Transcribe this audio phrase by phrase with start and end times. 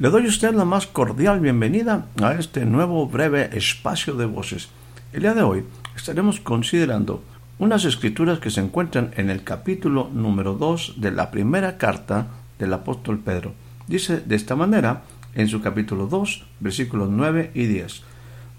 [0.00, 4.68] Le doy a usted la más cordial bienvenida a este nuevo breve espacio de voces.
[5.12, 5.64] El día de hoy
[5.96, 7.24] estaremos considerando
[7.58, 12.28] unas escrituras que se encuentran en el capítulo número 2 de la primera carta
[12.60, 13.54] del apóstol Pedro.
[13.88, 15.02] Dice de esta manera
[15.34, 18.02] en su capítulo 2, versículos 9 y 10.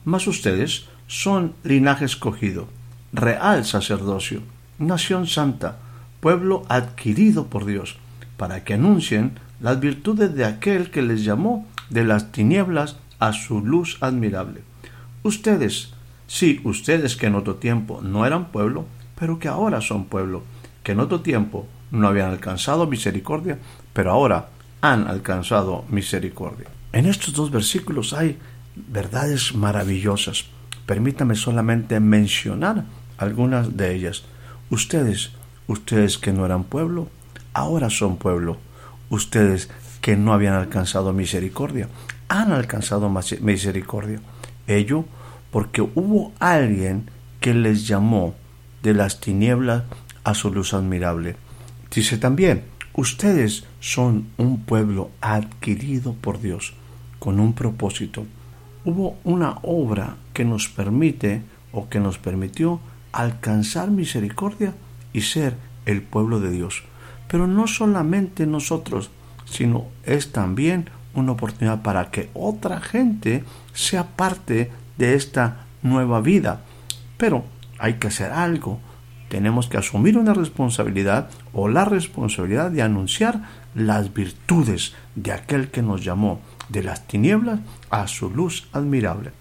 [0.03, 2.67] Mas ustedes son linaje escogido,
[3.13, 4.41] real sacerdocio,
[4.77, 5.77] nación santa,
[6.19, 7.95] pueblo adquirido por Dios,
[8.35, 13.61] para que anuncien las virtudes de aquel que les llamó de las tinieblas a su
[13.61, 14.61] luz admirable.
[15.23, 15.93] Ustedes,
[16.27, 18.85] sí, ustedes que en otro tiempo no eran pueblo,
[19.19, 20.43] pero que ahora son pueblo,
[20.83, 23.59] que en otro tiempo no habían alcanzado misericordia,
[23.93, 24.49] pero ahora
[24.81, 26.67] han alcanzado misericordia.
[26.93, 28.37] En estos dos versículos hay
[28.75, 30.45] verdades maravillosas.
[30.85, 32.85] Permítame solamente mencionar
[33.17, 34.23] algunas de ellas.
[34.69, 35.31] Ustedes,
[35.67, 37.09] ustedes que no eran pueblo,
[37.53, 38.57] ahora son pueblo
[39.09, 39.69] ustedes
[40.01, 41.89] que no habían alcanzado misericordia,
[42.27, 43.09] han alcanzado
[43.41, 44.21] misericordia.
[44.67, 45.05] Ello
[45.51, 48.35] porque hubo alguien que les llamó
[48.83, 49.83] de las tinieblas
[50.23, 51.35] a su luz admirable.
[51.93, 56.73] Dice también, ustedes son un pueblo adquirido por Dios
[57.17, 58.25] con un propósito.
[58.85, 62.79] Hubo una obra que nos permite o que nos permitió
[63.11, 64.73] alcanzar misericordia
[65.13, 66.83] y ser el pueblo de Dios.
[67.29, 69.11] Pero no solamente nosotros,
[69.45, 73.43] sino es también una oportunidad para que otra gente
[73.73, 76.61] sea parte de esta nueva vida.
[77.17, 77.45] Pero
[77.77, 78.79] hay que hacer algo.
[79.29, 83.41] Tenemos que asumir una responsabilidad o la responsabilidad de anunciar
[83.75, 87.59] las virtudes de aquel que nos llamó de las tinieblas
[87.89, 89.31] a su luz admirable.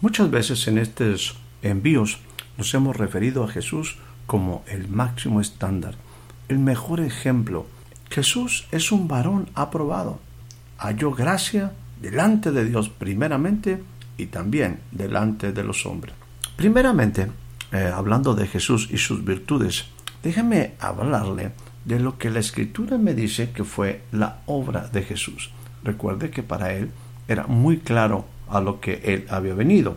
[0.00, 2.20] Muchas veces en estos envíos
[2.56, 5.96] nos hemos referido a Jesús como el máximo estándar
[6.48, 7.66] el mejor ejemplo.
[8.10, 10.20] Jesús es un varón aprobado.
[10.78, 13.82] Halló gracia delante de Dios primeramente
[14.16, 16.14] y también delante de los hombres.
[16.56, 17.28] Primeramente,
[17.72, 19.86] eh, hablando de Jesús y sus virtudes,
[20.22, 21.52] déjeme hablarle
[21.84, 25.50] de lo que la escritura me dice que fue la obra de Jesús.
[25.82, 26.90] Recuerde que para él
[27.28, 29.96] era muy claro a lo que él había venido.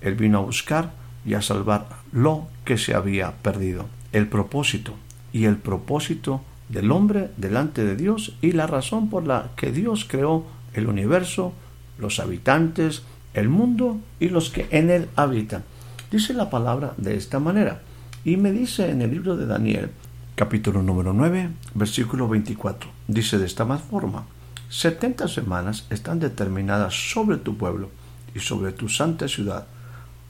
[0.00, 0.92] Él vino a buscar
[1.24, 3.86] y a salvar lo que se había perdido.
[4.12, 4.94] El propósito
[5.36, 10.06] y el propósito del hombre delante de Dios y la razón por la que Dios
[10.08, 11.52] creó el universo,
[11.98, 13.02] los habitantes,
[13.34, 15.62] el mundo y los que en él habitan.
[16.10, 17.82] Dice la palabra de esta manera
[18.24, 19.90] y me dice en el libro de Daniel,
[20.36, 24.24] capítulo número 9, versículo 24, dice de esta más forma,
[24.70, 27.90] setenta semanas están determinadas sobre tu pueblo
[28.34, 29.66] y sobre tu santa ciudad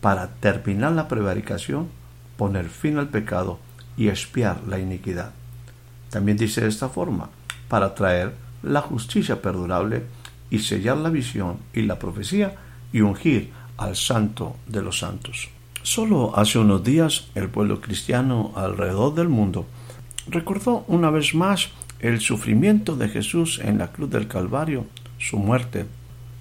[0.00, 1.86] para terminar la prevaricación,
[2.36, 3.60] poner fin al pecado
[3.96, 5.32] y expiar la iniquidad.
[6.10, 7.30] También dice de esta forma,
[7.68, 10.04] para traer la justicia perdurable
[10.50, 12.54] y sellar la visión y la profecía
[12.92, 15.48] y ungir al santo de los santos.
[15.82, 19.66] Solo hace unos días el pueblo cristiano alrededor del mundo
[20.28, 21.70] recordó una vez más
[22.00, 24.86] el sufrimiento de Jesús en la cruz del Calvario,
[25.18, 25.86] su muerte,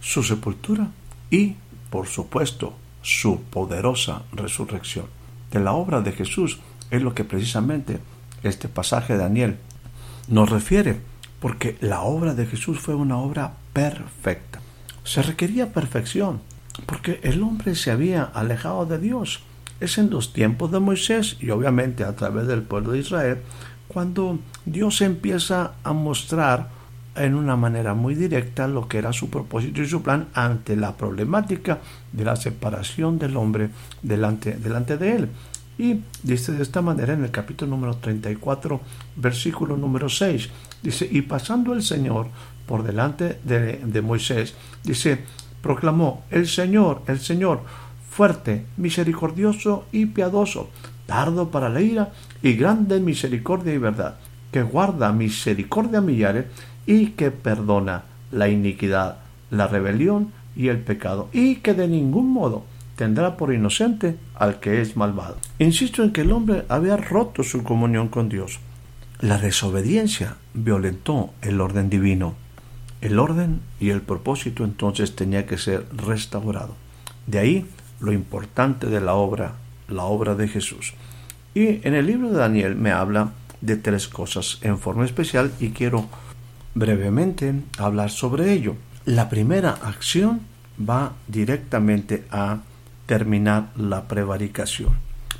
[0.01, 0.89] su sepultura
[1.29, 1.55] y,
[1.89, 5.05] por supuesto, su poderosa resurrección.
[5.51, 6.59] De la obra de Jesús
[6.91, 7.99] es lo que precisamente
[8.43, 9.57] este pasaje de Daniel
[10.27, 10.99] nos refiere,
[11.39, 14.59] porque la obra de Jesús fue una obra perfecta.
[15.03, 16.41] Se requería perfección,
[16.85, 19.41] porque el hombre se había alejado de Dios.
[19.79, 23.41] Es en los tiempos de Moisés y obviamente a través del pueblo de Israel
[23.87, 26.69] cuando Dios empieza a mostrar
[27.15, 30.97] en una manera muy directa lo que era su propósito y su plan ante la
[30.97, 31.79] problemática
[32.11, 33.69] de la separación del hombre
[34.01, 35.29] delante, delante de él.
[35.77, 38.79] Y dice de esta manera en el capítulo número 34,
[39.17, 40.49] versículo número 6,
[40.81, 42.27] dice, y pasando el Señor
[42.65, 45.19] por delante de, de Moisés, dice,
[45.61, 47.61] proclamó, el Señor, el Señor,
[48.09, 50.69] fuerte, misericordioso y piadoso,
[51.05, 54.15] tardo para la ira y grande misericordia y verdad,
[54.51, 56.45] que guarda misericordia a millares
[56.85, 59.17] y que perdona la iniquidad,
[59.49, 62.63] la rebelión y el pecado, y que de ningún modo
[62.95, 65.37] tendrá por inocente al que es malvado.
[65.59, 68.59] Insisto en que el hombre había roto su comunión con Dios.
[69.19, 72.35] La desobediencia violentó el orden divino.
[73.01, 76.75] El orden y el propósito entonces tenía que ser restaurado.
[77.27, 77.65] De ahí
[77.99, 79.53] lo importante de la obra,
[79.87, 80.93] la obra de Jesús.
[81.53, 83.31] Y en el libro de Daniel me habla
[83.61, 86.07] de tres cosas en forma especial y quiero
[86.73, 88.75] brevemente hablar sobre ello.
[89.05, 90.41] La primera acción
[90.77, 92.59] va directamente a
[93.05, 94.97] terminar la prevaricación.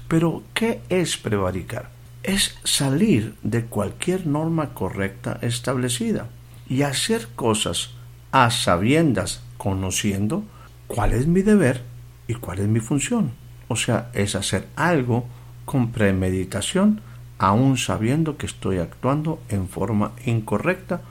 [0.07, 1.89] Pero, ¿qué es prevaricar?
[2.23, 6.29] Es salir de cualquier norma correcta establecida
[6.67, 7.91] y hacer cosas
[8.31, 10.43] a sabiendas, conociendo
[10.87, 11.83] cuál es mi deber
[12.27, 13.31] y cuál es mi función.
[13.67, 15.25] O sea, es hacer algo
[15.65, 17.01] con premeditación,
[17.37, 21.01] aun sabiendo que estoy actuando en forma incorrecta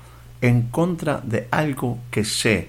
[0.40, 2.68] en contra de algo que sé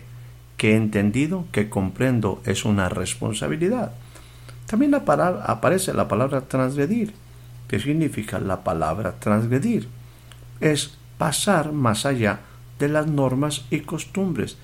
[0.57, 3.91] que he entendido, que comprendo es una responsabilidad.
[4.65, 7.13] También aparece la palabra transgredir.
[7.67, 9.87] ¿Qué significa la palabra transgredir?
[10.59, 12.39] Es pasar más allá
[12.79, 14.57] de las normas y costumbres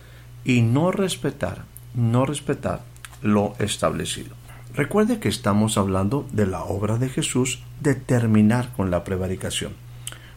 [0.43, 1.63] y no respetar,
[1.94, 2.81] no respetar
[3.21, 4.35] lo establecido.
[4.73, 9.73] Recuerde que estamos hablando de la obra de Jesús de terminar con la prevaricación.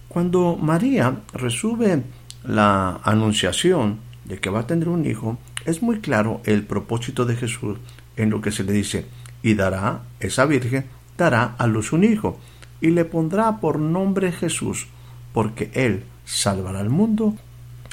[0.08, 2.02] Cuando María resume
[2.44, 7.36] la anunciación de que va a tener un hijo, es muy claro el propósito de
[7.36, 7.78] Jesús
[8.16, 9.06] en lo que se le dice,
[9.42, 10.86] y dará, esa virgen,
[11.16, 12.38] dará a luz un hijo,
[12.80, 14.86] y le pondrá por nombre Jesús,
[15.32, 17.34] porque él salvará al mundo,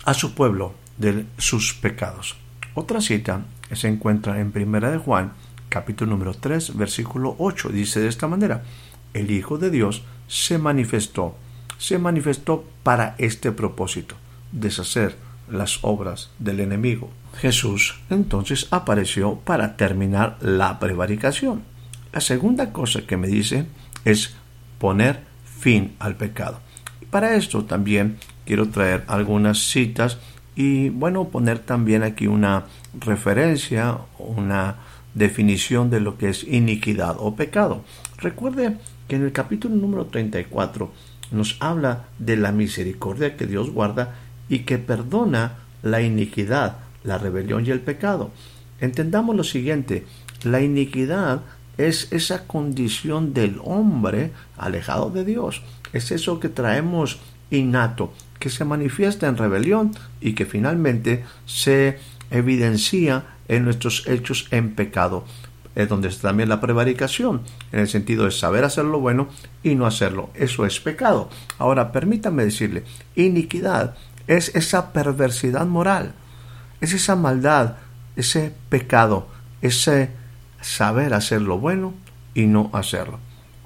[0.05, 2.37] a su pueblo, de sus pecados.
[2.75, 5.33] Otra cita se encuentra en Primera de Juan,
[5.69, 8.63] capítulo número 3, versículo 8, dice de esta manera,
[9.13, 11.35] el Hijo de Dios se manifestó,
[11.77, 14.15] se manifestó para este propósito,
[14.51, 15.15] deshacer
[15.51, 17.09] las obras del enemigo.
[17.37, 21.63] Jesús entonces apareció para terminar la prevaricación.
[22.13, 23.65] La segunda cosa que me dice
[24.05, 24.35] es
[24.79, 25.21] poner
[25.59, 26.59] fin al pecado.
[27.01, 30.17] Y para esto también quiero traer algunas citas
[30.55, 32.65] y bueno, poner también aquí una
[32.99, 34.75] referencia, una
[35.13, 37.83] definición de lo que es iniquidad o pecado.
[38.17, 38.77] Recuerde
[39.07, 40.91] que en el capítulo número 34
[41.31, 44.15] nos habla de la misericordia que Dios guarda
[44.51, 48.31] y que perdona la iniquidad, la rebelión y el pecado.
[48.81, 50.05] Entendamos lo siguiente,
[50.43, 51.43] la iniquidad
[51.77, 55.61] es esa condición del hombre alejado de Dios,
[55.93, 57.19] es eso que traemos
[57.49, 61.99] innato, que se manifiesta en rebelión y que finalmente se
[62.29, 65.23] evidencia en nuestros hechos en pecado.
[65.75, 69.29] Es donde está también la prevaricación, en el sentido de saber hacer lo bueno
[69.63, 70.29] y no hacerlo.
[70.33, 71.29] Eso es pecado.
[71.57, 72.83] Ahora, permítame decirle,
[73.15, 73.95] iniquidad
[74.27, 76.13] es esa perversidad moral,
[76.79, 77.77] es esa maldad,
[78.15, 79.27] ese pecado,
[79.61, 80.11] ese
[80.61, 81.93] saber hacer lo bueno
[82.33, 83.19] y no hacerlo.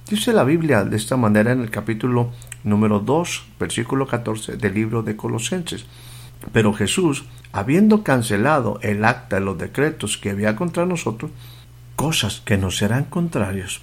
[0.09, 2.31] Dice la Biblia de esta manera en el capítulo
[2.63, 5.85] número 2, versículo 14 del libro de Colosenses.
[6.51, 11.31] Pero Jesús, habiendo cancelado el acta de los decretos que había contra nosotros,
[11.95, 13.81] cosas que nos serán contrarios,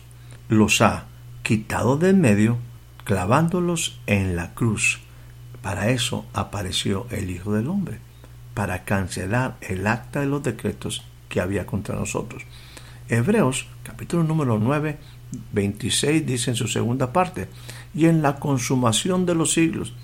[0.48, 1.06] los ha
[1.42, 2.58] quitado de en medio,
[3.04, 5.00] clavándolos en la cruz
[5.62, 7.98] para eso apareció el Hijo del Hombre,
[8.54, 12.42] para cancelar el acta de los decretos que había contra nosotros.
[13.08, 14.98] Hebreos capítulo número 9,
[15.52, 17.48] 26 dice en su segunda parte,
[17.94, 19.94] y en la consumación de los siglos,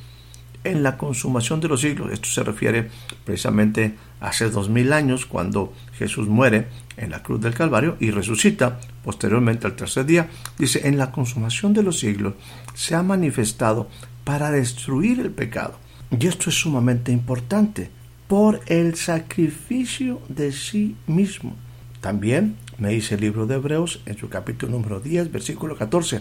[0.64, 2.90] en la consumación de los siglos, esto se refiere
[3.24, 6.66] precisamente a hace dos mil años cuando Jesús muere
[6.96, 10.28] en la cruz del Calvario y resucita posteriormente al tercer día,
[10.58, 12.34] dice, en la consumación de los siglos
[12.74, 13.88] se ha manifestado
[14.28, 15.78] para destruir el pecado.
[16.10, 17.88] Y esto es sumamente importante,
[18.26, 21.56] por el sacrificio de sí mismo.
[22.02, 26.20] También me dice el libro de Hebreos en su capítulo número 10, versículo 14,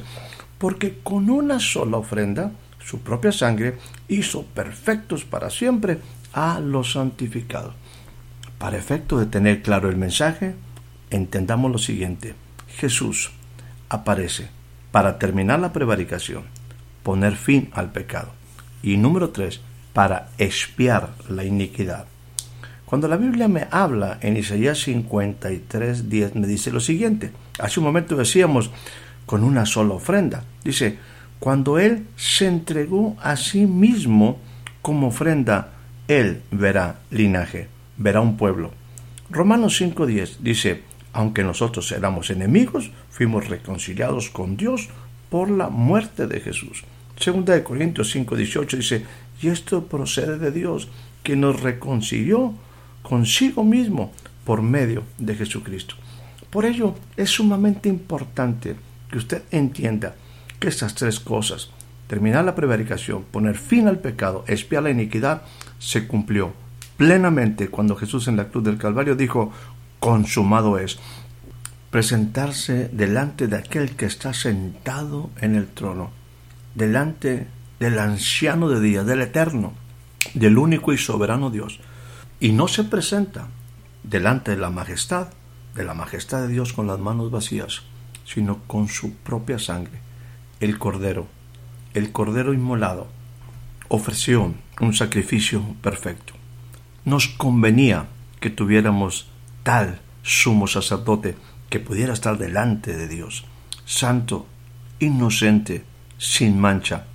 [0.58, 6.00] porque con una sola ofrenda, su propia sangre, hizo perfectos para siempre
[6.32, 7.76] a los santificados.
[8.58, 10.56] Para efecto de tener claro el mensaje,
[11.10, 12.36] entendamos lo siguiente.
[12.70, 13.32] Jesús
[13.90, 14.48] aparece
[14.94, 16.56] para terminar la prevaricación
[17.08, 18.34] poner fin al pecado.
[18.84, 19.62] Y número tres,
[19.94, 22.06] para expiar la iniquidad.
[22.86, 27.32] Cuando la Biblia me habla en Isaías 53, 10, me dice lo siguiente.
[27.60, 28.72] Hace un momento decíamos,
[29.26, 30.44] con una sola ofrenda.
[30.66, 30.98] Dice,
[31.40, 34.40] cuando Él se entregó a sí mismo
[34.82, 35.76] como ofrenda,
[36.10, 38.72] Él verá linaje, verá un pueblo.
[39.30, 40.84] Romanos 5.10 dice,
[41.14, 44.90] aunque nosotros éramos enemigos, fuimos reconciliados con Dios
[45.30, 46.84] por la muerte de Jesús.
[47.20, 49.06] Segunda de Corintios 5, 18 dice,
[49.42, 50.88] y esto procede de Dios,
[51.24, 52.54] que nos reconcilió
[53.02, 54.12] consigo mismo
[54.46, 55.96] por medio de Jesucristo.
[56.50, 58.76] Por ello es sumamente importante
[59.12, 60.16] que usted entienda
[60.60, 61.70] que estas tres cosas,
[62.08, 65.42] terminar la prevaricación, poner fin al pecado, expiar la iniquidad,
[65.80, 66.54] se cumplió
[66.98, 69.52] plenamente cuando Jesús en la cruz del Calvario dijo,
[70.00, 70.98] consumado es.
[71.92, 76.12] Presentarse delante de aquel que está sentado en el trono,
[76.78, 77.48] delante
[77.80, 79.74] del anciano de día, del eterno,
[80.36, 81.80] del único y soberano Dios,
[82.40, 83.48] y no se presenta
[84.04, 85.30] delante de la majestad,
[85.74, 87.82] de la majestad de Dios con las manos vacías,
[88.26, 90.00] sino con su propia sangre.
[90.60, 91.28] El Cordero,
[91.96, 93.08] el Cordero inmolado,
[93.88, 96.34] ofreció un sacrificio perfecto.
[97.06, 98.06] Nos convenía
[98.40, 99.30] que tuviéramos
[99.64, 101.36] tal sumo sacerdote
[101.72, 103.46] que pudiera estar delante de Dios,
[103.86, 104.46] santo,
[105.00, 105.84] inocente,
[106.18, 107.06] sin mancha,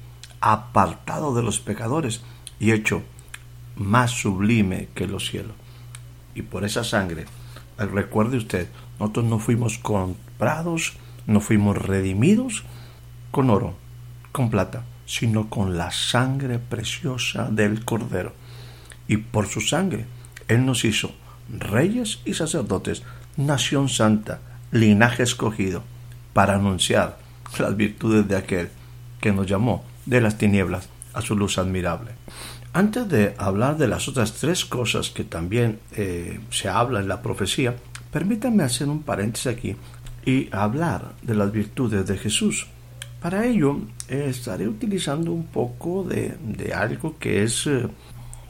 [0.41, 2.23] apartado de los pecadores
[2.59, 3.03] y hecho
[3.77, 5.55] más sublime que los cielos.
[6.35, 7.27] Y por esa sangre,
[7.79, 8.69] recuerde usted,
[8.99, 10.95] nosotros no fuimos comprados,
[11.27, 12.65] no fuimos redimidos
[13.31, 13.75] con oro,
[14.33, 18.33] con plata, sino con la sangre preciosa del Cordero.
[19.09, 20.07] Y por su sangre,
[20.49, 21.13] Él nos hizo
[21.49, 23.03] reyes y sacerdotes,
[23.37, 24.41] nación santa,
[24.71, 25.83] linaje escogido,
[26.33, 27.19] para anunciar
[27.59, 28.71] las virtudes de aquel
[29.23, 32.11] que nos llamó de las tinieblas a su luz admirable.
[32.75, 37.23] Antes de hablar de las otras tres cosas que también eh, se habla en la
[37.23, 37.77] profecía,
[38.11, 39.77] permítanme hacer un paréntesis aquí
[40.27, 42.67] y hablar de las virtudes de Jesús.
[43.21, 47.87] Para ello eh, estaré utilizando un poco de, algo que es eh,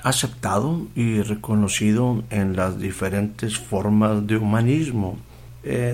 [0.03, 5.19] aceptado y reconocido en las diferentes formas de humanismo,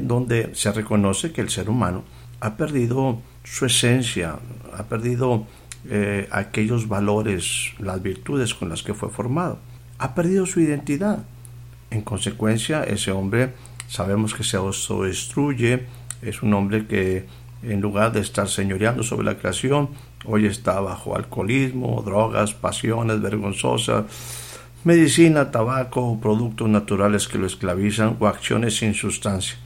[0.02, 2.02] donde se reconoce que el ser humano
[2.40, 4.36] ha perdido su esencia,
[4.76, 5.46] ha perdido
[5.88, 9.58] eh, aquellos valores, las virtudes con las que fue formado.
[9.98, 11.24] Ha perdido su identidad.
[11.90, 13.54] En consecuencia, ese hombre
[13.88, 15.86] sabemos que se autodestruye,
[16.20, 17.26] es un hombre que
[17.62, 19.88] en lugar de estar señoreando sobre la creación,
[20.24, 24.04] hoy está bajo alcoholismo, drogas, pasiones vergonzosas,
[24.84, 29.56] medicina, tabaco, productos naturales que lo esclavizan o acciones sin sustancia,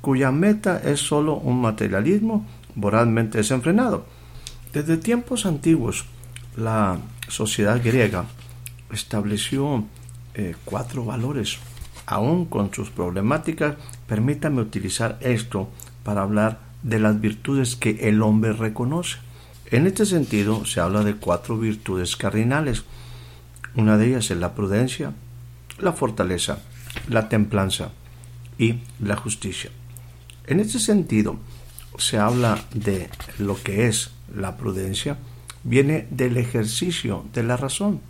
[0.00, 4.06] cuya meta es solo un materialismo moralmente desenfrenado.
[4.72, 6.04] Desde tiempos antiguos,
[6.56, 8.26] la sociedad griega
[8.92, 9.84] estableció
[10.34, 11.58] eh, cuatro valores.
[12.06, 15.68] Aún con sus problemáticas, permítame utilizar esto
[16.04, 19.18] para hablar de las virtudes que el hombre reconoce.
[19.70, 22.84] En este sentido, se habla de cuatro virtudes cardinales.
[23.74, 25.12] Una de ellas es la prudencia,
[25.80, 26.60] la fortaleza,
[27.08, 27.90] la templanza
[28.58, 29.70] y la justicia.
[30.46, 31.38] En este sentido,
[31.98, 35.16] se habla de lo que es la prudencia,
[35.64, 38.00] viene del ejercicio de la razón,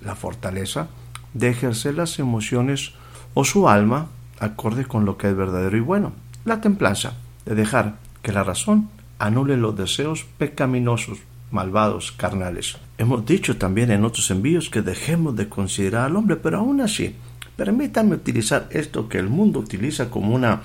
[0.00, 0.88] la fortaleza
[1.34, 2.92] de ejercer las emociones
[3.34, 4.08] o su alma
[4.38, 6.12] acorde con lo que es verdadero y bueno,
[6.44, 7.14] la templanza
[7.46, 11.18] de dejar que la razón anule los deseos pecaminosos,
[11.50, 12.76] malvados, carnales.
[12.98, 17.14] Hemos dicho también en otros envíos que dejemos de considerar al hombre, pero aún así,
[17.56, 20.62] permítanme utilizar esto que el mundo utiliza como una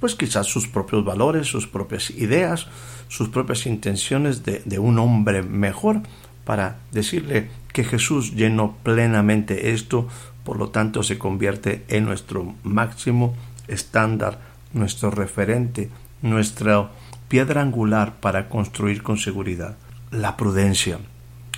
[0.00, 2.66] pues quizás sus propios valores, sus propias ideas,
[3.08, 6.02] sus propias intenciones de, un hombre mejor,
[6.44, 10.08] para decirle que Jesús llenó plenamente esto,
[10.44, 13.34] por lo tanto se convierte en nuestro máximo
[13.68, 14.40] estándar,
[14.72, 15.90] nuestro referente,
[16.22, 16.90] nuestra
[17.28, 19.76] piedra angular para construir con seguridad.
[20.10, 20.98] La prudencia.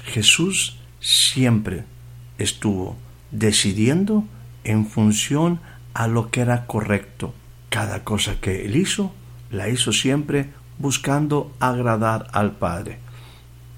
[0.05, 1.85] Jesús siempre
[2.39, 2.97] estuvo
[3.31, 4.25] decidiendo
[4.65, 5.61] en función
[5.93, 7.35] a lo que era correcto,
[7.69, 9.13] cada cosa que él hizo,
[9.51, 12.99] la hizo siempre buscando agradar al Padre.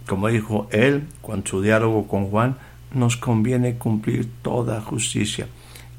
[0.06, 2.56] Como dijo él, cuando su diálogo con Juan,
[2.92, 5.46] nos conviene cumplir toda justicia.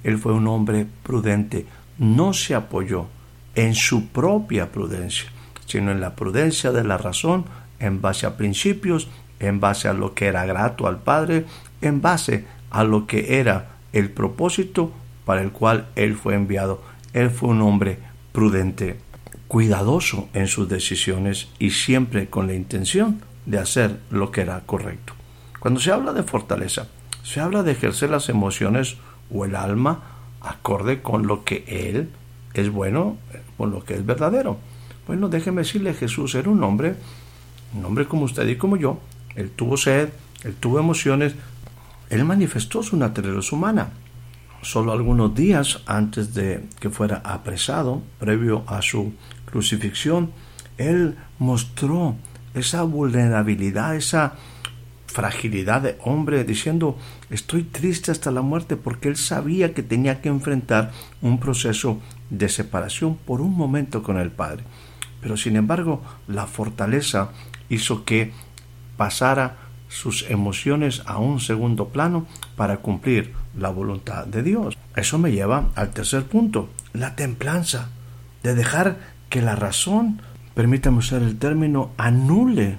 [0.04, 1.66] Él fue un hombre prudente,
[1.98, 3.08] no se apoyó
[3.56, 5.30] en su propia prudencia,
[5.66, 7.46] sino en la prudencia de la razón,
[7.80, 9.08] en base a principios,
[9.40, 11.46] en base a lo que era grato al Padre,
[11.82, 14.92] en base a lo que era el propósito
[15.26, 16.82] para el cual él fue enviado.
[17.14, 18.00] Él fue un hombre
[18.32, 18.98] prudente,
[19.48, 25.14] cuidadoso en sus decisiones y siempre con la intención de hacer lo que era correcto.
[25.60, 26.88] Cuando se habla de fortaleza,
[27.24, 28.98] se habla de ejercer las emociones
[29.34, 30.04] o el alma
[30.42, 32.10] acorde con lo que Él
[32.54, 33.18] es bueno,
[33.58, 34.58] con lo que es verdadero.
[35.06, 36.96] Bueno, déjeme decirle, Jesús era un hombre,
[37.76, 39.00] un hombre como usted y como yo.
[39.36, 40.10] Él tuvo sed,
[40.44, 41.36] él tuvo emociones,
[42.10, 43.90] él manifestó su naturaleza humana
[44.62, 49.14] solo algunos días antes de que fuera apresado, previo a su
[49.46, 50.32] crucifixión,
[50.78, 52.16] él mostró
[52.54, 54.34] esa vulnerabilidad, esa
[55.08, 56.98] fragilidad de hombre, diciendo,
[57.30, 60.92] estoy triste hasta la muerte, porque él sabía que tenía que enfrentar
[61.22, 62.00] un proceso
[62.30, 64.64] de separación por un momento con el Padre.
[65.22, 67.32] Pero sin embargo, la fortaleza
[67.70, 68.32] hizo que
[68.96, 69.58] pasara
[69.90, 72.26] sus emociones a un segundo plano
[72.56, 74.78] para cumplir la voluntad de Dios.
[74.96, 77.90] Eso me lleva al tercer punto, la templanza,
[78.44, 78.98] de dejar
[79.30, 80.22] que la razón,
[80.54, 82.78] permítame usar el término, anule,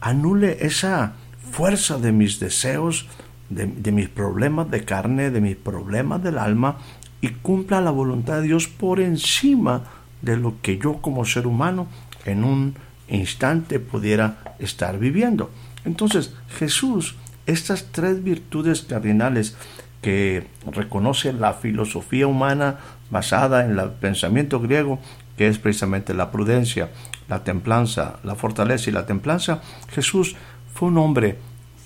[0.00, 1.14] anule esa
[1.50, 3.06] fuerza de mis deseos,
[3.48, 6.78] de, de mis problemas de carne, de mis problemas del alma,
[7.20, 9.84] y cumpla la voluntad de Dios por encima
[10.22, 11.88] de lo que yo como ser humano
[12.24, 12.74] en un
[13.08, 15.50] instante pudiera estar viviendo.
[15.84, 19.56] Entonces Jesús, estas tres virtudes cardinales
[20.02, 22.76] que reconoce la filosofía humana
[23.10, 24.98] basada en el pensamiento griego,
[25.36, 26.90] que es precisamente la prudencia,
[27.28, 30.36] la templanza, la fortaleza y la templanza, Jesús
[30.74, 31.38] fue un hombre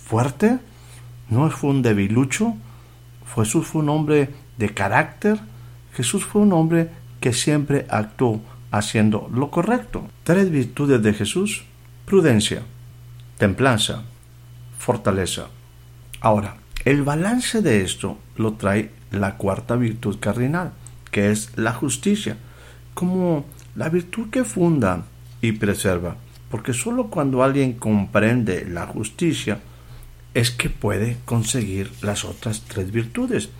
[0.04, 0.58] fuerte,
[1.28, 2.54] no fue un debilucho,
[3.34, 5.40] Jesús fue un hombre de carácter,
[5.94, 6.90] Jesús fue un hombre
[7.20, 8.40] que siempre actuó
[8.70, 10.08] haciendo lo correcto.
[10.24, 11.64] Tres virtudes de Jesús,
[12.04, 12.62] prudencia,
[13.38, 14.02] templanza,
[14.78, 15.46] fortaleza.
[16.20, 20.72] Ahora, el balance de esto lo trae la cuarta virtud cardinal,
[21.10, 22.36] que es la justicia,
[22.94, 23.44] como
[23.76, 25.04] la virtud que funda
[25.40, 26.16] y preserva,
[26.50, 29.60] porque sólo cuando alguien comprende la justicia
[30.34, 33.50] es que puede conseguir las otras tres virtudes.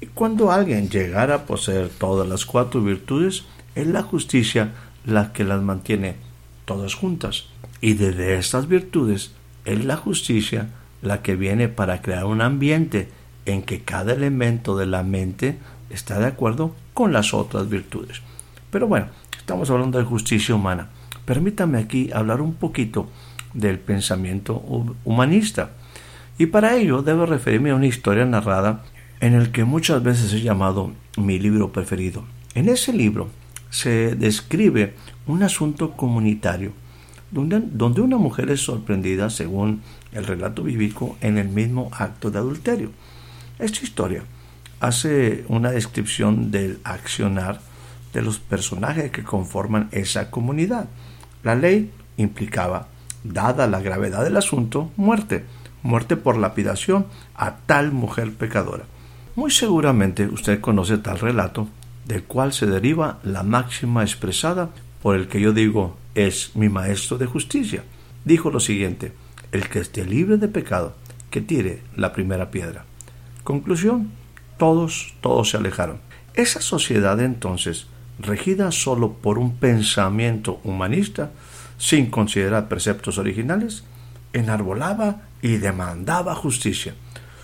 [0.00, 4.72] Y cuando alguien llegara a poseer todas las cuatro virtudes, es la justicia
[5.04, 6.16] la que las mantiene
[6.64, 7.46] todas juntas.
[7.80, 9.32] Y desde estas virtudes
[9.64, 10.68] es la justicia
[11.02, 13.08] la que viene para crear un ambiente
[13.44, 15.58] en que cada elemento de la mente
[15.90, 18.22] está de acuerdo con las otras virtudes.
[18.70, 19.06] Pero bueno,
[19.36, 20.88] estamos hablando de justicia humana.
[21.24, 23.08] Permítame aquí hablar un poquito
[23.52, 24.62] del pensamiento
[25.04, 25.70] humanista.
[26.38, 28.84] Y para ello debo referirme a una historia narrada
[29.20, 32.24] en el que muchas veces he llamado mi libro preferido.
[32.54, 33.28] En ese libro
[33.70, 34.94] se describe
[35.26, 36.72] un asunto comunitario
[37.32, 39.80] donde, una mujer es sorprendida, según
[40.12, 42.90] el relato bíblico, en el mismo acto de adulterio.
[43.58, 44.24] Esta historia
[44.80, 47.60] hace una descripción del accionar
[48.12, 50.88] de los personajes que conforman esa comunidad.
[51.42, 52.88] La ley implicaba,
[53.24, 55.44] dada la gravedad del asunto, muerte,
[55.82, 58.84] muerte por lapidación a tal mujer pecadora.
[59.34, 61.68] Muy seguramente usted conoce tal relato,
[62.04, 67.18] del cual se deriva la máxima expresada por el que yo digo es mi maestro
[67.18, 67.84] de justicia.
[68.24, 69.12] Dijo lo siguiente,
[69.52, 70.96] el que esté libre de pecado,
[71.30, 72.84] que tire la primera piedra.
[73.44, 74.10] Conclusión,
[74.58, 75.98] todos, todos se alejaron.
[76.34, 77.86] Esa sociedad entonces,
[78.18, 81.30] regida solo por un pensamiento humanista,
[81.78, 83.84] sin considerar preceptos originales,
[84.32, 86.94] enarbolaba y demandaba justicia.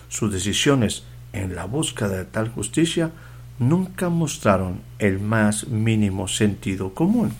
[0.07, 3.11] Sus decisiones en la búsqueda de tal justicia
[3.59, 7.33] nunca mostraron el más mínimo sentido común.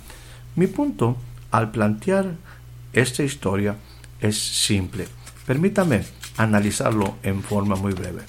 [0.56, 1.18] Mi punto
[1.52, 2.36] al plantear
[2.94, 3.78] esta historia
[4.22, 5.08] es simple.
[5.46, 6.04] Permítame
[6.38, 8.22] analizarlo en forma muy breve.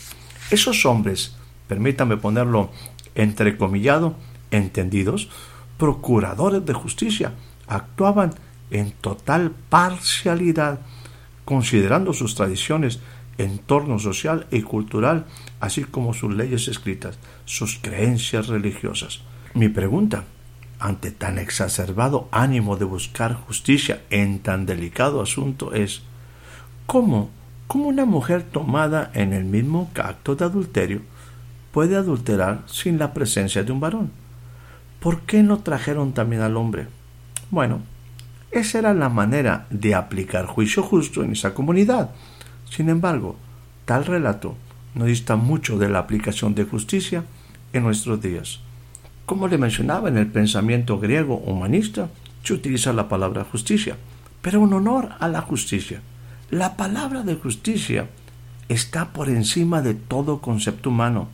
[0.50, 1.36] Esos hombres,
[1.68, 2.70] permítame ponerlo
[3.14, 4.16] entrecomillado,
[4.50, 5.28] entendidos,
[5.78, 7.32] procuradores de justicia,
[7.66, 8.34] actuaban
[8.70, 10.80] en total parcialidad,
[11.44, 13.00] considerando sus tradiciones,
[13.38, 15.26] entorno social y cultural,
[15.60, 19.22] así como sus leyes escritas, sus creencias religiosas.
[19.54, 20.24] Mi pregunta,
[20.80, 26.02] ante tan exacerbado ánimo de buscar justicia en tan delicado asunto es
[26.86, 27.30] ¿cómo,
[27.66, 31.02] cómo una mujer tomada en el mismo acto de adulterio
[31.70, 34.10] puede adulterar sin la presencia de un varón?
[35.00, 36.88] ¿Por qué no trajeron también al hombre?
[37.50, 37.82] Bueno,
[38.50, 42.10] esa era la manera de aplicar juicio justo en esa comunidad.
[42.68, 43.36] Sin embargo,
[43.84, 44.56] tal relato
[44.94, 47.24] no dista mucho de la aplicación de justicia
[47.72, 48.60] en nuestros días.
[49.30, 52.08] Como le mencionaba en el pensamiento griego humanista,
[52.42, 53.96] se utiliza la palabra justicia,
[54.42, 56.00] pero en honor a la justicia.
[56.50, 58.08] La palabra de justicia
[58.68, 61.28] está por encima de todo concepto humano.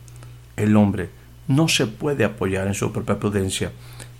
[0.57, 1.09] El hombre
[1.47, 3.71] no se puede apoyar en su propia prudencia,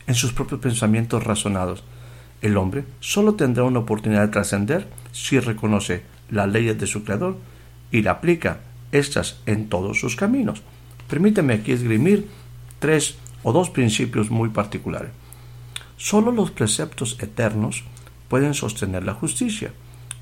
[0.08, 1.84] en sus propios pensamientos razonados.
[2.42, 7.38] El hombre solo tendrá una oportunidad de trascender si reconoce las leyes de su Creador
[7.92, 8.58] y la aplica
[8.92, 10.64] estas en todos sus caminos.
[11.08, 12.28] Permíteme aquí esgrimir
[12.80, 15.12] tres o dos principios muy particulares.
[15.98, 17.84] Solo los preceptos eternos
[18.28, 19.72] pueden sostener la justicia.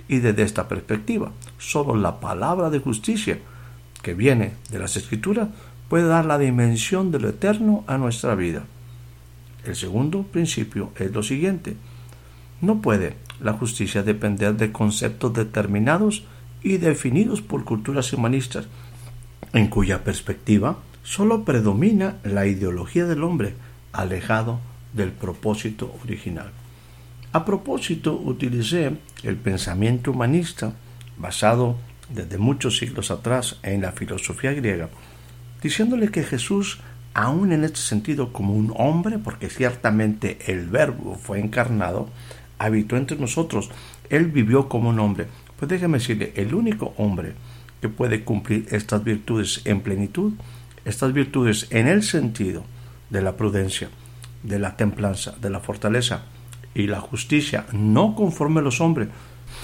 [0.08, 3.40] Y desde esta perspectiva, solo la palabra de justicia
[4.04, 5.50] que viene de las escrituras
[5.90, 8.64] puede dar la dimensión de lo eterno a nuestra vida.
[9.66, 11.76] El segundo principio es lo siguiente.
[12.62, 16.24] No puede la justicia depender de conceptos determinados
[16.62, 18.68] y definidos por culturas humanistas,
[19.54, 23.54] en cuya perspectiva solo predomina la ideología del hombre,
[23.94, 24.60] alejado
[24.92, 26.52] del propósito original.
[27.32, 30.74] A propósito, utilicé el pensamiento humanista
[31.18, 31.78] basado
[32.10, 34.90] desde muchos siglos atrás en la filosofía griega,
[35.62, 36.80] diciéndole que Jesús,
[37.14, 42.10] aún en este sentido como un hombre, porque ciertamente el verbo fue encarnado,
[42.58, 43.70] habitó entre nosotros,
[44.10, 45.28] él vivió como un hombre.
[45.58, 47.34] Pues déjeme decirle, el único hombre
[47.80, 50.34] que puede cumplir estas virtudes en plenitud,
[50.86, 52.64] estas virtudes en el sentido
[53.10, 53.90] de la prudencia,
[54.44, 56.24] de la templanza, de la fortaleza
[56.74, 59.10] y la justicia, no conforme los hombres,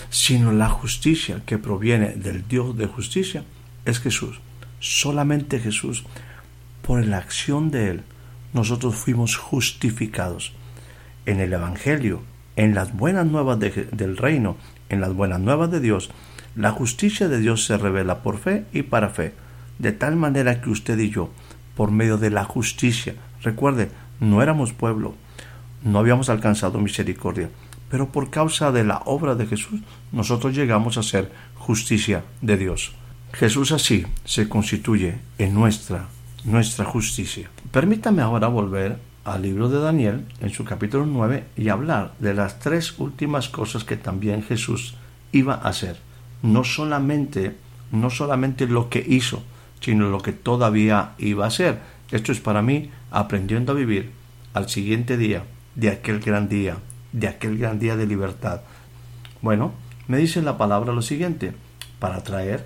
[0.10, 3.44] sino la justicia que proviene del Dios de justicia,
[3.86, 4.40] es Jesús.
[4.80, 6.04] Solamente Jesús,
[6.82, 8.04] por la acción de Él,
[8.54, 10.54] nosotros fuimos justificados.
[11.26, 12.24] En el Evangelio,
[12.56, 14.58] en las buenas nuevas del reino,
[14.90, 16.10] en las buenas nuevas de Dios,
[16.56, 19.34] la justicia de Dios se revela por fe y para fe,
[19.82, 21.32] de tal manera que usted y yo,
[21.76, 23.90] por medio de la justicia, recuerde,
[24.20, 25.16] no éramos pueblo,
[25.82, 27.50] no habíamos alcanzado misericordia,
[27.90, 32.94] pero por causa de la obra de Jesús nosotros llegamos a ser justicia de Dios.
[33.34, 36.06] Jesús así se constituye en nuestra,
[36.44, 37.50] nuestra justicia.
[37.72, 42.60] Permítame ahora volver al libro de Daniel en su capítulo 9 y hablar de las
[42.60, 44.94] tres últimas cosas que también Jesús
[45.32, 45.98] iba a hacer.
[46.44, 47.56] No solamente,
[47.92, 49.42] no solamente lo que hizo,
[49.82, 51.80] sino lo que todavía iba a hacer.
[52.12, 54.12] Esto es para mí aprendiendo a vivir
[54.54, 55.44] al siguiente día
[55.76, 56.78] de aquel gran día,
[57.12, 58.62] de aquel gran día de libertad.
[59.42, 59.74] Bueno,
[60.08, 61.54] me dice la palabra lo siguiente,
[62.00, 62.66] para traer,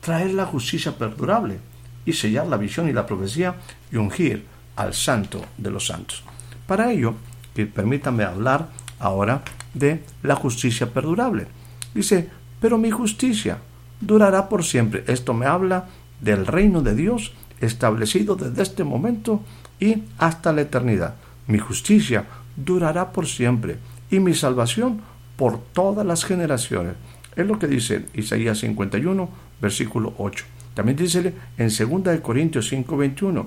[0.00, 1.58] traer la justicia perdurable
[2.04, 3.56] y sellar la visión y la profecía
[3.90, 4.44] y ungir
[4.76, 6.22] al santo de los santos.
[6.66, 7.14] Para ello,
[7.54, 11.46] que permítanme hablar ahora de la justicia perdurable.
[11.94, 12.28] Dice,
[12.60, 13.58] pero mi justicia
[14.00, 15.04] durará por siempre.
[15.06, 15.86] Esto me habla
[16.24, 19.42] del reino de Dios establecido desde este momento
[19.78, 21.14] y hasta la eternidad.
[21.46, 22.24] Mi justicia
[22.56, 23.76] durará por siempre
[24.10, 25.00] y mi salvación
[25.36, 26.94] por todas las generaciones.
[27.36, 29.28] Es lo que dice Isaías 51,
[29.60, 30.44] versículo 8.
[30.74, 33.46] También dice en 2 Corintios 5, 21,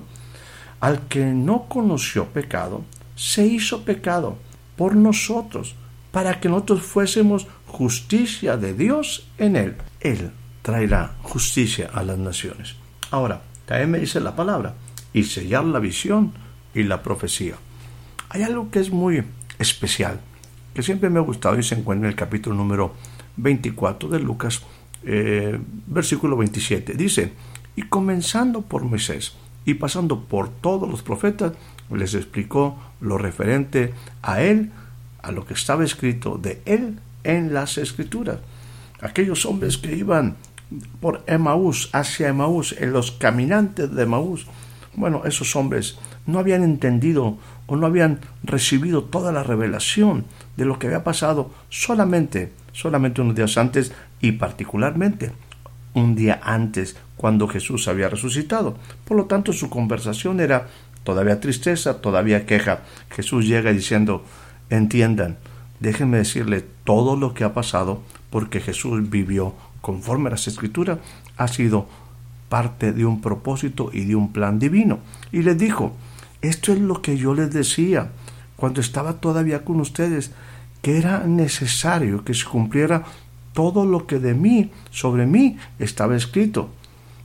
[0.80, 2.84] al que no conoció pecado,
[3.16, 4.36] se hizo pecado
[4.76, 5.74] por nosotros,
[6.12, 9.76] para que nosotros fuésemos justicia de Dios en él.
[10.00, 10.30] Él
[10.68, 12.76] traerá justicia a las naciones.
[13.10, 14.74] Ahora, también me dice la palabra,
[15.14, 16.34] y sellar la visión
[16.74, 17.54] y la profecía.
[18.28, 19.24] Hay algo que es muy
[19.58, 20.20] especial,
[20.74, 22.92] que siempre me ha gustado y se encuentra en el capítulo número
[23.38, 24.60] 24 de Lucas,
[25.04, 26.92] eh, versículo 27.
[26.92, 27.32] Dice,
[27.74, 31.54] y comenzando por Moisés y pasando por todos los profetas,
[31.90, 34.70] les explicó lo referente a él,
[35.22, 38.40] a lo que estaba escrito de él en las escrituras.
[39.00, 40.36] Aquellos hombres que iban
[41.00, 44.46] por Emaús, hacia Emaús, en los caminantes de Emaús,
[44.94, 50.24] bueno, esos hombres no habían entendido o no habían recibido toda la revelación
[50.56, 55.32] de lo que había pasado solamente, solamente unos días antes y particularmente
[55.94, 58.76] un día antes cuando Jesús había resucitado.
[59.04, 60.68] Por lo tanto, su conversación era
[61.04, 62.80] todavía tristeza, todavía queja.
[63.10, 64.24] Jesús llega diciendo,
[64.70, 65.38] entiendan,
[65.80, 70.98] déjenme decirle todo lo que ha pasado porque Jesús vivió conforme a las escrituras,
[71.36, 71.88] ha sido
[72.48, 75.00] parte de un propósito y de un plan divino.
[75.32, 75.94] Y les dijo,
[76.40, 78.10] esto es lo que yo les decía
[78.56, 80.32] cuando estaba todavía con ustedes,
[80.82, 83.04] que era necesario que se cumpliera
[83.52, 86.70] todo lo que de mí, sobre mí, estaba escrito.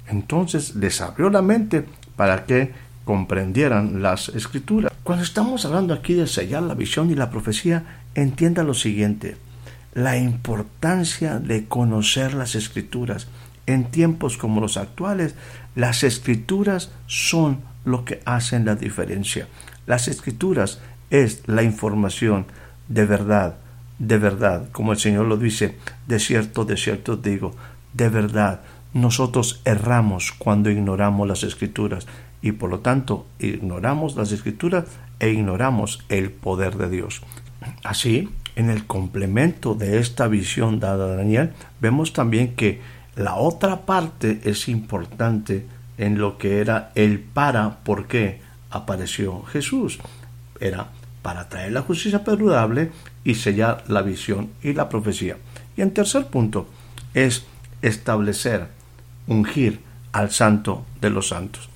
[0.08, 1.86] Entonces les abrió la mente
[2.16, 2.72] para que
[3.06, 4.92] comprendieran las escrituras.
[5.04, 9.38] Cuando estamos hablando aquí de sellar la visión y la profecía, entienda lo siguiente,
[9.94, 13.28] la importancia de conocer las escrituras.
[13.66, 15.36] En tiempos como los actuales,
[15.76, 19.48] las escrituras son lo que hacen la diferencia.
[19.86, 20.80] Las escrituras
[21.10, 22.46] es la información
[22.88, 23.58] de verdad,
[24.00, 25.78] de verdad, como el Señor lo dice,
[26.08, 27.56] de cierto, de cierto digo,
[27.94, 28.62] de verdad.
[28.94, 32.08] Nosotros erramos cuando ignoramos las escrituras
[32.42, 34.86] y por lo tanto ignoramos las escrituras
[35.20, 37.22] e ignoramos el poder de Dios.
[37.84, 42.82] Así, en el complemento de esta visión dada a Daniel, vemos también que
[43.16, 45.66] la otra parte es importante
[45.98, 50.00] en lo que era el para por qué apareció Jesús.
[50.60, 50.90] Era
[51.22, 52.92] para traer la justicia perdurable
[53.24, 55.38] y sellar la visión y la profecía.
[55.78, 56.68] Y en tercer punto
[57.14, 57.46] es
[57.82, 58.68] establecer,
[59.28, 61.70] ungir al santo de los santos.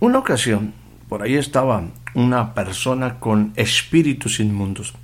[0.00, 0.74] Una ocasión,
[1.08, 1.82] por ahí estaba
[2.14, 4.94] una persona con espíritus inmundos.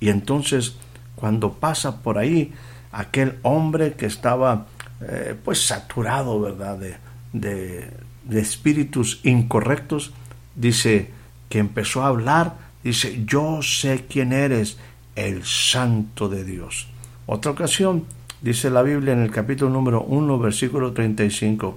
[0.00, 0.76] Y entonces,
[1.14, 2.52] cuando pasa por ahí
[2.90, 4.66] aquel hombre que estaba
[5.02, 6.96] eh, pues saturado, ¿verdad?, de,
[7.32, 10.12] de, espíritus incorrectos,
[10.56, 11.10] dice
[11.48, 14.78] que empezó a hablar, dice, yo sé quién eres,
[15.16, 16.88] el santo de Dios.
[17.26, 18.04] Otra ocasión,
[18.40, 21.76] dice la Biblia en el capítulo número 1, versículo 35,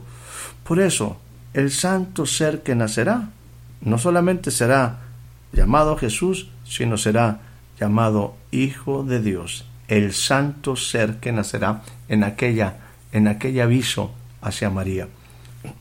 [0.64, 1.18] por eso,
[1.54, 3.30] el santo ser que nacerá,
[3.82, 5.00] no solamente será
[5.52, 7.40] llamado Jesús, sino será
[7.80, 12.78] llamado Hijo de Dios, el santo ser que nacerá en aquella
[13.14, 15.08] en aquel aviso hacia María.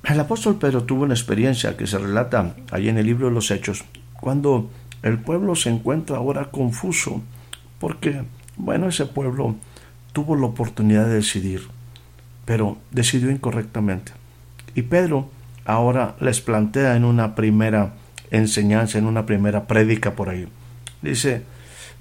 [0.05, 3.51] El apóstol Pedro tuvo una experiencia que se relata allí en el libro de los
[3.51, 3.85] Hechos,
[4.21, 4.71] cuando
[5.03, 7.23] el pueblo se encuentra ahora confuso,
[7.81, 8.23] porque,
[8.57, 9.57] bueno, ese pueblo
[10.13, 11.63] tuvo la oportunidad de decidir,
[12.45, 14.13] pero decidió incorrectamente.
[14.75, 15.29] Y Pedro
[15.65, 17.95] ahora les plantea en una primera
[18.31, 20.47] enseñanza, en una primera prédica por ahí.
[21.01, 21.43] Dice,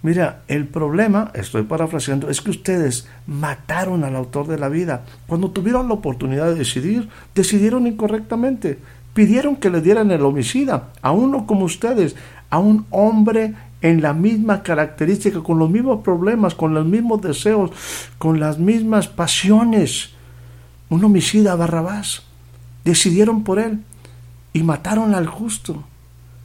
[0.02, 5.04] mira, el problema, estoy parafraseando, es que ustedes mataron al autor de la vida.
[5.28, 8.80] Cuando tuvieron la oportunidad de decidir, decidieron incorrectamente.
[9.14, 12.16] Pidieron que le dieran el homicida a uno como ustedes,
[12.50, 17.72] a un hombre en la misma característica, con los mismos problemas, con los mismos deseos,
[18.18, 20.12] con las mismas pasiones.
[20.90, 22.24] Un homicida Barrabás.
[22.86, 23.80] Decidieron por él
[24.54, 25.84] y mataron al justo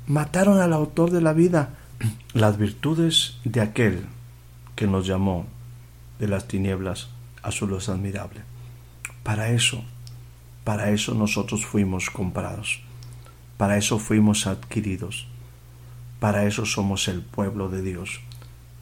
[0.07, 1.71] mataron al autor de la vida.
[2.33, 4.07] Las virtudes de aquel
[4.75, 5.47] que nos llamó
[6.19, 7.09] de las tinieblas
[7.43, 8.43] a su luz admirable.
[9.23, 9.85] Para eso,
[10.65, 12.81] para eso nosotros fuimos comprados,
[13.57, 15.27] para eso fuimos adquiridos,
[16.21, 18.21] para eso somos el pueblo de Dios.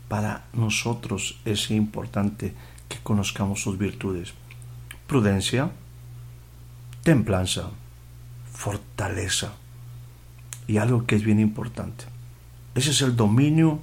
[0.09, 2.55] Para nosotros es importante
[2.89, 4.35] que conozcamos sus virtudes.
[5.07, 5.71] Prudencia,
[7.03, 7.71] templanza,
[8.53, 9.53] fortaleza
[10.67, 12.14] y algo que es bien importante.
[12.75, 13.81] Ese es el dominio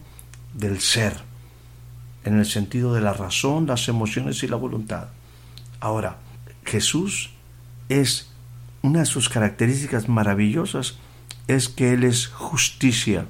[0.54, 1.14] del ser,
[2.24, 5.08] en el sentido de la razón, las emociones y la voluntad.
[5.80, 6.18] Ahora,
[6.66, 7.32] Jesús
[7.90, 8.30] es
[8.82, 10.98] una de sus características maravillosas
[11.48, 13.28] es que Él es justicia,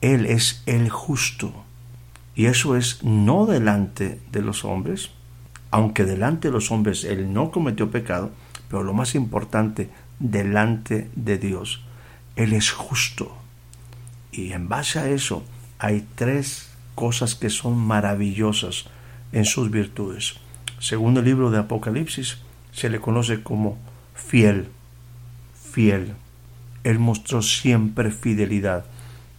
[0.00, 1.64] Él es el justo.
[2.34, 5.10] Y eso es no delante de los hombres,
[5.70, 8.30] aunque delante de los hombres Él no cometió pecado,
[8.68, 11.82] pero lo más importante, delante de Dios.
[12.36, 13.36] Él es justo.
[14.38, 15.42] Y en base a eso
[15.80, 18.84] hay tres cosas que son maravillosas
[19.32, 20.34] en sus virtudes.
[20.78, 22.38] Según el libro de Apocalipsis,
[22.70, 23.78] se le conoce como
[24.14, 24.68] fiel,
[25.72, 26.14] fiel.
[26.84, 28.84] Él mostró siempre fidelidad.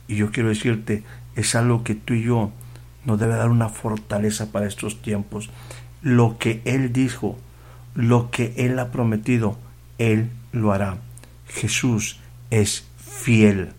[0.09, 1.05] Y yo quiero decirte,
[1.37, 2.51] es algo que tú y yo
[3.05, 5.49] nos debe dar una fortaleza para estos tiempos.
[6.01, 7.37] Lo que Él dijo,
[7.95, 9.57] lo que Él ha prometido,
[9.97, 10.97] Él lo hará.
[11.47, 13.78] Jesús es fiel.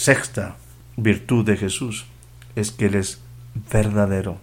[0.00, 0.54] Sexta
[0.96, 2.06] virtud de Jesús
[2.54, 3.20] es que Él es
[3.72, 4.38] verdadero.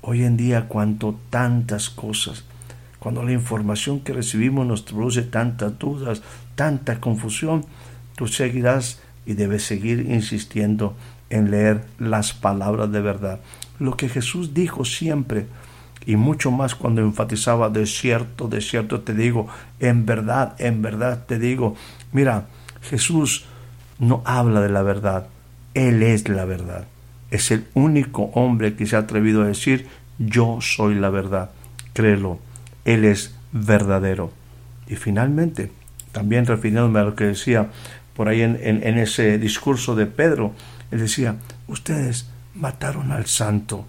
[0.00, 2.42] Hoy en día, cuanto tantas cosas,
[2.98, 6.22] cuando la información que recibimos nos produce tantas dudas,
[6.56, 7.64] tanta confusión,
[8.16, 10.96] tú seguirás y debes seguir insistiendo
[11.30, 13.38] en leer las palabras de verdad.
[13.78, 15.46] Lo que Jesús dijo siempre,
[16.04, 19.46] y mucho más cuando enfatizaba de cierto, de cierto te digo,
[19.78, 21.76] en verdad, en verdad te digo,
[22.10, 22.48] mira,
[22.82, 23.46] Jesús
[23.98, 25.28] no habla de la verdad,
[25.74, 26.86] Él es la verdad.
[27.30, 31.50] Es el único hombre que se ha atrevido a decir, yo soy la verdad.
[31.92, 32.38] Créelo,
[32.84, 34.32] Él es verdadero.
[34.86, 35.72] Y finalmente,
[36.12, 37.70] también refiriéndome a lo que decía
[38.14, 40.52] por ahí en, en ese discurso de Pedro,
[40.92, 43.86] él decía, ustedes mataron al santo.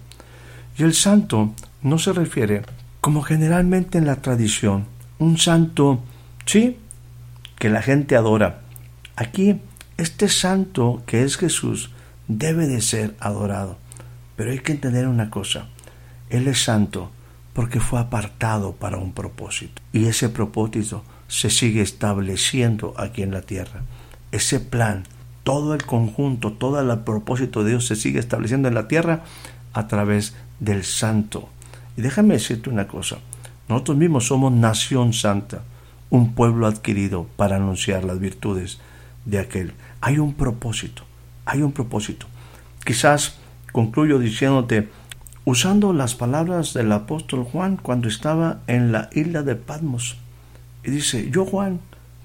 [0.76, 2.62] Y el santo no se refiere,
[3.00, 4.86] como generalmente en la tradición,
[5.20, 6.02] un santo,
[6.44, 6.78] sí,
[7.60, 8.62] que la gente adora,
[9.16, 9.58] Aquí,
[9.96, 11.90] este santo que es Jesús
[12.28, 13.78] debe de ser adorado.
[14.36, 15.68] Pero hay que entender una cosa.
[16.28, 17.10] Él es santo
[17.52, 19.80] porque fue apartado para un propósito.
[19.92, 23.82] Y ese propósito se sigue estableciendo aquí en la tierra.
[24.32, 25.04] Ese plan,
[25.42, 29.24] todo el conjunto, todo el propósito de Dios se sigue estableciendo en la tierra
[29.72, 31.48] a través del santo.
[31.96, 33.18] Y déjame decirte una cosa.
[33.68, 35.62] Nosotros mismos somos nación santa,
[36.10, 38.78] un pueblo adquirido para anunciar las virtudes
[39.24, 39.72] de aquel.
[40.00, 41.02] Hay un propósito,
[41.44, 42.26] hay un propósito.
[42.84, 43.38] Quizás
[43.72, 44.88] concluyo diciéndote,
[45.44, 50.16] usando las palabras del apóstol Juan cuando estaba en la isla de Patmos.
[50.84, 51.80] Y dice, yo Juan,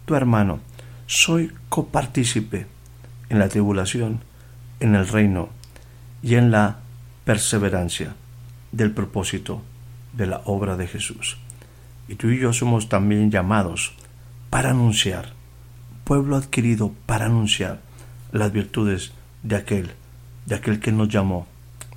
[0.05, 0.59] tu hermano,
[1.07, 2.67] soy copartícipe
[3.29, 4.21] en la tribulación,
[4.79, 5.49] en el reino
[6.21, 6.79] y en la
[7.25, 8.15] perseverancia
[8.71, 9.61] del propósito
[10.13, 11.37] de la obra de Jesús.
[12.07, 13.93] Y tú y yo somos también llamados
[14.49, 15.33] para anunciar
[16.11, 17.79] pueblo adquirido para anunciar
[18.33, 19.91] las virtudes de aquel,
[20.45, 21.47] de aquel que nos llamó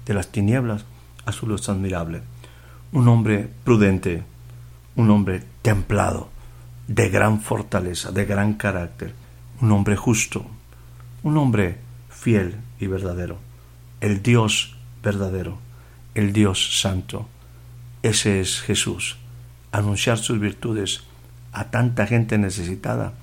[0.07, 0.85] de las tinieblas
[1.27, 2.23] a su luz admirable.
[2.93, 4.23] Un hombre prudente,
[4.95, 6.29] un hombre templado,
[6.87, 9.17] de gran fortaleza, de gran carácter,
[9.61, 10.47] un hombre justo,
[11.25, 13.39] un hombre fiel y verdadero,
[14.01, 15.59] el Dios verdadero,
[16.15, 17.27] el Dios santo.
[18.05, 19.17] Ese es Jesús.
[19.73, 21.03] Anunciar sus virtudes
[21.51, 23.15] a tanta gente necesitada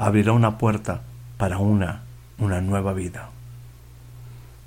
[0.00, 1.02] abrirá una puerta
[1.36, 2.00] para una,
[2.38, 3.28] una nueva vida.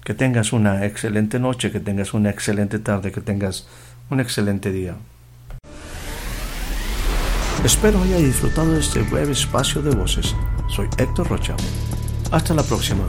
[0.04, 3.68] Que tengas una excelente noche, que tengas una excelente tarde, que tengas
[4.12, 4.96] un excelente día.
[7.64, 10.36] Espero haya disfrutado de este breve espacio de voces.
[10.68, 11.56] Soy Héctor Rocha.
[12.32, 13.06] Hasta la próxima.